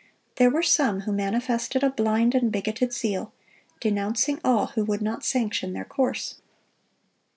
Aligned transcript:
There 0.37 0.49
were 0.49 0.63
some 0.63 1.01
who 1.01 1.11
manifested 1.11 1.83
a 1.83 1.91
blind 1.91 2.33
and 2.33 2.51
bigoted 2.51 2.91
zeal, 2.91 3.31
denouncing 3.79 4.39
all 4.43 4.65
who 4.73 4.83
would 4.83 5.03
not 5.03 5.23
sanction 5.23 5.73
their 5.73 5.85
course. 5.85 6.41